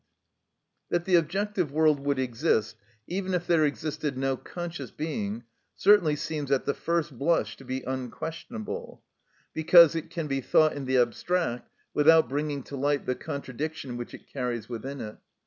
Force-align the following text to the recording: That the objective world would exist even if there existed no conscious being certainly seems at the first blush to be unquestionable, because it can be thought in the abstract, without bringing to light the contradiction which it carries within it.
That 0.89 1.05
the 1.05 1.13
objective 1.13 1.71
world 1.71 1.99
would 1.99 2.17
exist 2.17 2.75
even 3.05 3.35
if 3.35 3.45
there 3.45 3.63
existed 3.65 4.17
no 4.17 4.35
conscious 4.35 4.89
being 4.89 5.43
certainly 5.75 6.15
seems 6.15 6.49
at 6.51 6.65
the 6.65 6.73
first 6.73 7.19
blush 7.19 7.55
to 7.57 7.63
be 7.65 7.83
unquestionable, 7.83 9.03
because 9.53 9.93
it 9.93 10.09
can 10.09 10.25
be 10.25 10.41
thought 10.41 10.73
in 10.73 10.85
the 10.85 10.97
abstract, 10.97 11.69
without 11.93 12.27
bringing 12.27 12.63
to 12.63 12.75
light 12.75 13.05
the 13.05 13.13
contradiction 13.13 13.95
which 13.95 14.15
it 14.15 14.25
carries 14.27 14.67
within 14.67 15.01
it. 15.01 15.17